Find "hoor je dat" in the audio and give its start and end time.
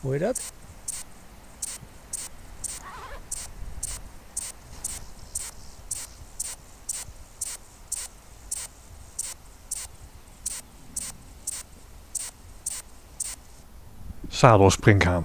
0.00-0.52